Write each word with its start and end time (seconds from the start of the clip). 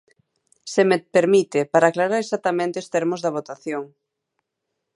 Se 0.73 0.81
me 0.89 0.97
permite, 1.15 1.59
para 1.71 1.85
aclarar 1.89 2.19
exactamente 2.21 2.81
os 2.81 2.91
termos 2.95 3.19
da 3.21 3.33
votación. 3.37 3.83